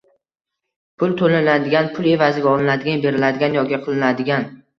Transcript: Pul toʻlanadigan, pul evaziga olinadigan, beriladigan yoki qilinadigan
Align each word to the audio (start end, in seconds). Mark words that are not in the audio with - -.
Pul 1.03 1.13
toʻlanadigan, 1.19 1.89
pul 1.99 2.07
evaziga 2.15 2.49
olinadigan, 2.55 3.03
beriladigan 3.05 3.61
yoki 3.61 3.83
qilinadigan 3.87 4.51